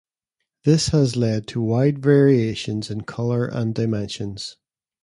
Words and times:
This 0.63 0.87
has 0.87 1.15
led 1.15 1.45
to 1.49 1.61
wide 1.61 1.99
variations 2.01 2.89
in 2.89 3.01
color 3.01 3.45
and 3.45 3.75
dimensions. 3.75 4.57